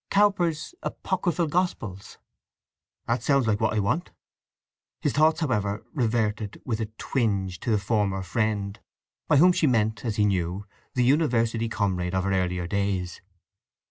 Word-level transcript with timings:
Cowper's 0.09 0.73
Apocryphal 0.81 1.45
Gospels." 1.45 2.17
"That 3.05 3.21
sounds 3.21 3.45
like 3.45 3.61
what 3.61 3.75
I 3.75 3.79
want." 3.79 4.09
His 4.99 5.13
thoughts, 5.13 5.41
however 5.41 5.85
reverted 5.93 6.59
with 6.65 6.79
a 6.79 6.87
twinge 6.97 7.59
to 7.59 7.69
the 7.69 7.77
"former 7.77 8.23
friend"—by 8.23 9.37
whom 9.37 9.51
she 9.51 9.67
meant, 9.67 10.03
as 10.03 10.15
he 10.15 10.25
knew, 10.25 10.65
the 10.95 11.03
university 11.03 11.69
comrade 11.69 12.15
of 12.15 12.23
her 12.23 12.33
earlier 12.33 12.65
days. 12.65 13.21